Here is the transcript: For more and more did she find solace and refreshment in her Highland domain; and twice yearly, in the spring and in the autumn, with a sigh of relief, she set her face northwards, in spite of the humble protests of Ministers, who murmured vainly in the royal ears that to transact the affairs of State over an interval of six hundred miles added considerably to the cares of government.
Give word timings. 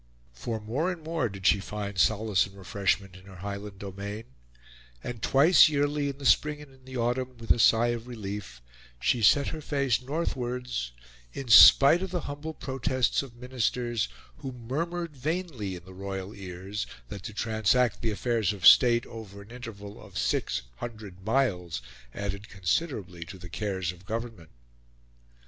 For 0.33 0.59
more 0.59 0.91
and 0.91 1.03
more 1.03 1.29
did 1.29 1.45
she 1.45 1.59
find 1.59 1.95
solace 1.99 2.47
and 2.47 2.57
refreshment 2.57 3.15
in 3.15 3.25
her 3.25 3.35
Highland 3.35 3.77
domain; 3.77 4.23
and 5.03 5.21
twice 5.21 5.69
yearly, 5.69 6.09
in 6.09 6.17
the 6.17 6.25
spring 6.25 6.59
and 6.59 6.73
in 6.73 6.85
the 6.85 6.97
autumn, 6.97 7.37
with 7.37 7.51
a 7.51 7.59
sigh 7.59 7.89
of 7.89 8.07
relief, 8.07 8.63
she 8.99 9.21
set 9.21 9.49
her 9.49 9.61
face 9.61 10.01
northwards, 10.01 10.91
in 11.33 11.49
spite 11.49 12.01
of 12.01 12.09
the 12.09 12.21
humble 12.21 12.55
protests 12.55 13.21
of 13.21 13.35
Ministers, 13.35 14.09
who 14.37 14.51
murmured 14.51 15.15
vainly 15.15 15.75
in 15.75 15.85
the 15.85 15.93
royal 15.93 16.33
ears 16.35 16.87
that 17.09 17.21
to 17.21 17.33
transact 17.35 18.01
the 18.01 18.09
affairs 18.09 18.53
of 18.53 18.65
State 18.65 19.05
over 19.05 19.43
an 19.43 19.51
interval 19.51 20.01
of 20.03 20.17
six 20.17 20.63
hundred 20.77 21.23
miles 21.23 21.79
added 22.11 22.49
considerably 22.49 23.23
to 23.25 23.37
the 23.37 23.49
cares 23.49 23.91
of 23.91 24.07
government. 24.07 24.49